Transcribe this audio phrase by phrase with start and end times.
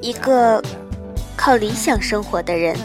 [0.00, 0.62] 一个
[1.36, 2.76] 靠理想生活的人。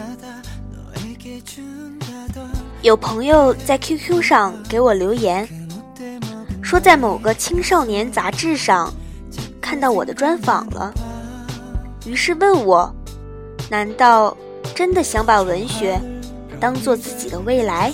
[2.82, 5.46] 有朋友在 QQ 上给我留言，
[6.62, 8.92] 说在某个青少年杂志上
[9.70, 10.92] 看到我的专访了，
[12.04, 12.92] 于是问我：
[13.70, 14.36] 难道
[14.74, 15.96] 真的想把文学
[16.58, 17.92] 当做自己的未来？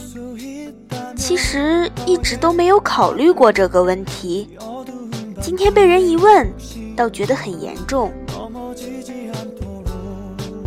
[1.18, 4.48] 其实一直都没有考虑过这个问题，
[5.38, 6.51] 今天被人一问，
[6.96, 8.10] 倒觉得很严重。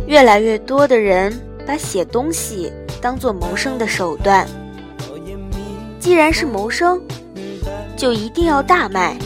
[0.06, 2.72] 越来越多的人把写东西。
[3.02, 4.46] 当做谋生的手段，
[5.98, 7.00] 既然是谋生，
[7.96, 9.16] 就一定要大卖；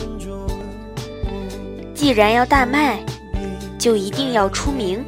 [1.95, 2.99] 既然要大卖，
[3.79, 5.03] 就一定要出名。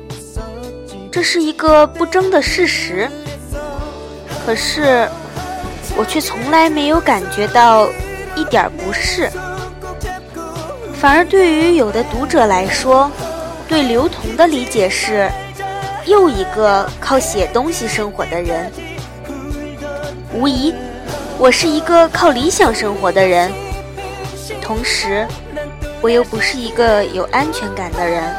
[1.11, 3.07] 这是一个不争的事实。
[4.45, 5.07] 可是，
[5.97, 7.87] 我却从来没有感觉到
[8.35, 9.29] 一点不适，
[10.95, 13.11] 反而对于有的读者来说，
[13.67, 15.29] 对刘同的理解是。
[16.05, 18.71] 又一个靠写东西生活的人，
[20.33, 20.73] 无疑，
[21.37, 23.51] 我是一个靠理想生活的人。
[24.61, 25.27] 同时，
[26.01, 28.33] 我又不是一个有安全感的人。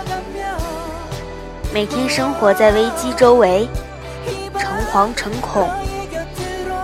[1.73, 3.69] 每天生活在危机周围，
[4.59, 5.69] 诚惶诚恐。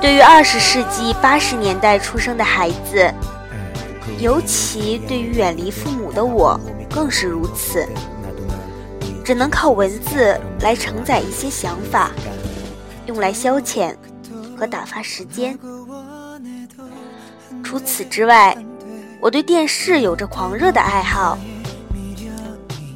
[0.00, 3.10] 对于二十世纪八十年代出生的孩子，
[4.18, 7.88] 尤其对于远离父母的我，更是如此。
[9.24, 12.10] 只能靠文字来承载一些想法，
[13.06, 13.94] 用来消遣
[14.54, 15.58] 和打发时间。
[17.62, 18.54] 除此之外，
[19.24, 21.38] 我对电视有着狂热的爱好。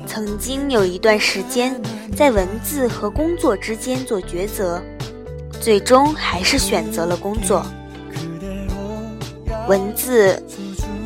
[0.07, 1.75] 曾经有一段时间，
[2.15, 4.79] 在文字和工作之间做抉择，
[5.59, 7.65] 最终还是选择了工作。
[9.69, 10.44] 文字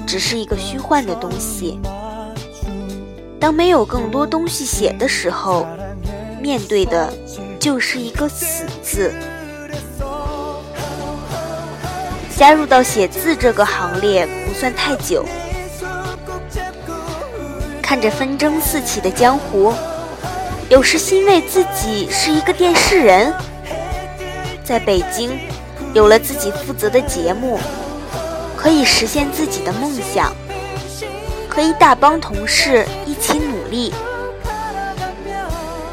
[0.05, 1.79] 只是一个虚幻的东西。
[3.39, 5.69] 当没有更多东西写的时候，
[6.41, 7.13] 面对的
[7.61, 9.15] 就是一个死字。
[12.37, 15.25] 加入到写字这个行列不算太久，
[17.81, 19.73] 看着纷争四起的江湖，
[20.69, 23.33] 有时欣慰自己是一个电视人，
[24.63, 25.39] 在北京
[25.95, 27.59] 有了自己负责的节目，
[28.55, 30.31] 可以实现自己的梦想。
[31.49, 33.91] 可以大帮同事一起努力，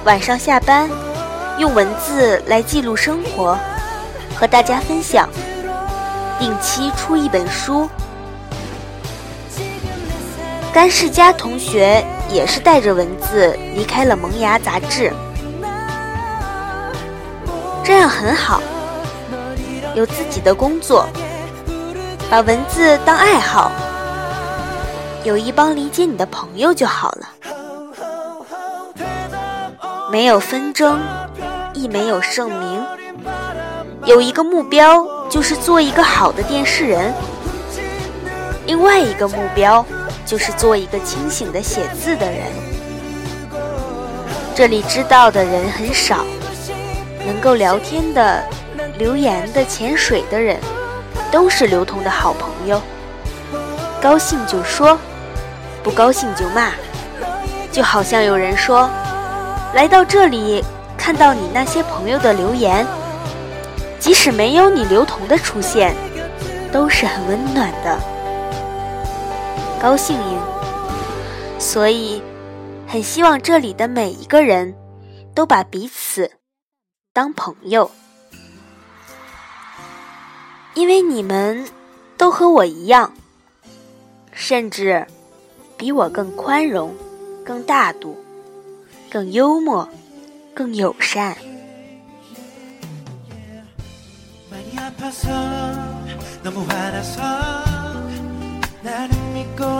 [0.03, 0.89] 晚上下班
[1.57, 3.57] 用文字来记录生活，
[4.35, 5.29] 和大家分享，
[6.37, 7.89] 定期出一本书。
[10.71, 15.11] 甘世佳同学也是带着文字离开了《萌芽》杂志，
[17.83, 18.61] 这样很好，
[19.95, 21.07] 有自己的工作，
[22.29, 23.71] 把文字当爱好。
[25.23, 27.27] 有一帮理解你的朋友就好了，
[30.11, 30.99] 没有纷争，
[31.73, 32.81] 亦没有盛名，
[34.05, 37.11] 有一个目标就是做一个好的电视人，
[38.65, 39.85] 另外一个目标
[40.29, 42.43] 就是做一个清醒的写字的人。
[44.53, 46.23] 这里知道的人很少，
[47.25, 48.43] 能够聊天的、
[48.99, 50.59] 留言的、潜水的人，
[51.31, 52.79] 都是刘同的好朋友，
[53.99, 54.95] 高兴就说。
[55.81, 56.73] 不高兴就骂，
[57.71, 58.87] 就好像有人说，
[59.73, 60.63] 来到这里
[60.95, 62.85] 看到你那些朋友的留言，
[63.97, 65.95] 即使没有你刘同的出现，
[66.71, 67.97] 都是很温暖的，
[69.81, 70.39] 高兴应。
[71.59, 72.21] 所以，
[72.87, 74.75] 很希望这里的每一个人
[75.33, 76.31] 都把彼此
[77.13, 77.89] 当朋友，
[80.73, 81.65] 因为你们
[82.17, 83.13] 都和我一样，
[84.31, 85.07] 甚至。
[85.77, 86.93] 比我更宽容，
[87.45, 88.21] 更大度，
[89.09, 89.87] 更幽默，
[90.53, 91.37] 更友善。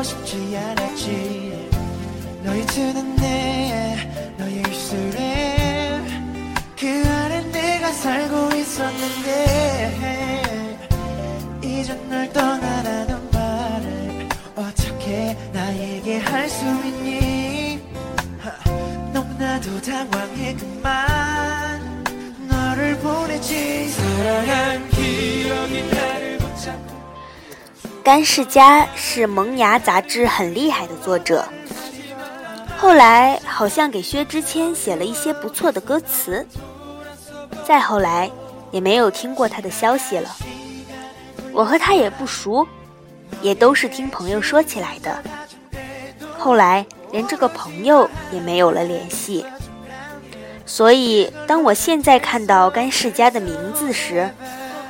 [0.03, 1.69] 싶지 않았지.
[2.43, 6.01] 너의 두는 내 너의 입술에.
[6.77, 9.99] 그 안에 내가 살고 있었는데.
[11.63, 17.81] 이젠 널 떠나라는 말을 어떻게 나에게 할 수 있니?
[19.13, 22.03] 너무나도 당황해 그만.
[22.47, 23.89] 너를 보내지.
[23.89, 24.78] 사랑해
[28.09, 31.47] 甘世佳是《萌芽》杂志很厉害的作者，
[32.75, 36.43] 后来好像给薛之谦写了一些不错的歌词。
[37.63, 38.27] 再后来，
[38.71, 40.35] 也没有听过他的消息了。
[41.53, 42.67] 我和他也不熟，
[43.43, 45.23] 也都是听朋友说起来的。
[46.35, 49.45] 后来连这个朋友也没有了联系。
[50.65, 54.27] 所以，当我现在看到甘世家的名字时，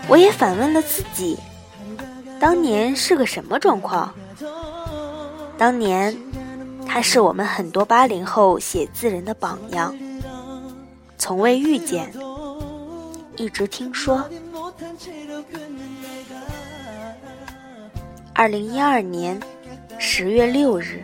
[0.08, 1.38] 我也反问了自己：
[2.40, 4.14] 当年是个什么状况？
[5.58, 6.16] 当年，
[6.88, 9.94] 他是我们很多八零后写字人的榜样，
[11.18, 12.12] 从未遇见。
[13.36, 14.24] 一直听说，
[18.34, 19.40] 二零一二年
[19.98, 21.04] 十月六日。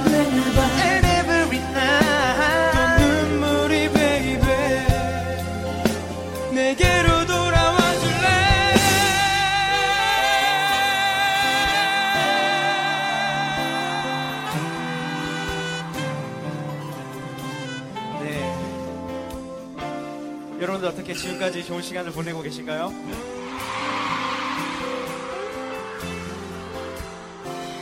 [20.80, 22.92] 여러분들어떻게지금까지좋은시간을보내고계신가요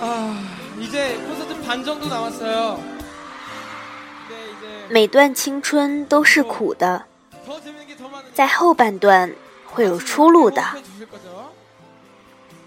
[0.01, 0.37] 啊，
[0.81, 2.83] 이제콘서트반정도남았어요
[4.91, 7.07] 每段青春都是苦的，
[8.35, 9.35] 在后半段
[9.67, 10.63] 会有出路的。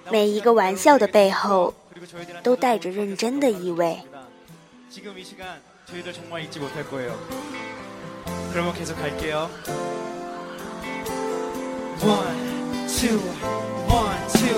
[0.09, 1.75] 每一个玩笑的背后，
[2.41, 4.01] 都带着认真的意味。
[12.02, 13.18] One, two,
[13.88, 14.56] one, two.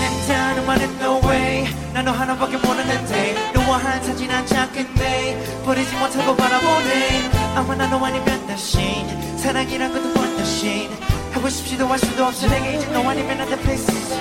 [0.00, 1.66] 남자는 말은 no way.
[1.92, 5.62] 난너 하나밖에 모르는데 너와 한 사진 한 장겠네.
[5.64, 7.30] 버리지 못하고 바라보네.
[7.76, 10.90] 난 너와 아니면 다신 사랑이란 것도 원다신
[11.32, 14.14] 하고 싶지도 할 수도 없어 내게 이제 너 아니면 안돼 places.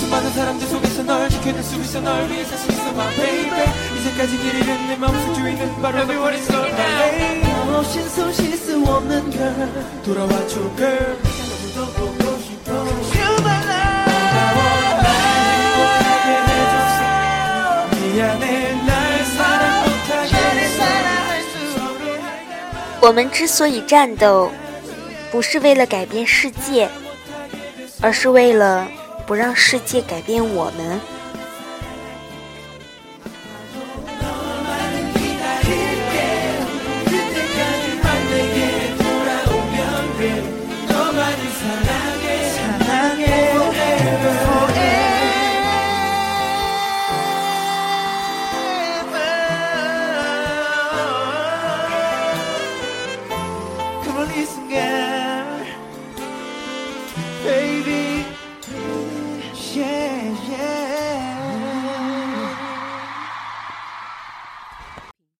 [0.00, 4.55] 수많은 사람들 속에서 널 지켜낼 수 있어 널 위해 살수 있어 my baby 이제까지 길
[4.55, 9.55] 잃은 내 마음속 주인은 바로 Everyone is so my 心松心思我们 girl
[10.03, 11.17] 돌아와줘 girl
[11.47, 12.71] 너무도 보고 싶어
[13.15, 14.19] You my love
[16.25, 16.99] 행복하게 해줬어
[17.95, 18.43] 미안해
[18.85, 18.89] 날
[19.25, 20.79] 사랑 못하게 해서
[23.01, 24.51] 我们之所以战斗，
[25.31, 26.89] 不是为了改变世界，
[28.01, 28.85] 而是为了
[29.25, 30.99] 不让世界改变我们。